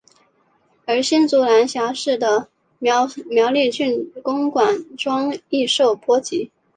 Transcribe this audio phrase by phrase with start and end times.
[0.87, 2.47] 而新竹州辖下的
[2.79, 3.05] 苗
[3.51, 6.49] 栗郡公馆庄亦受波及。